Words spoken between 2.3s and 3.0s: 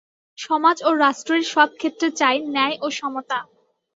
ন্যায় ও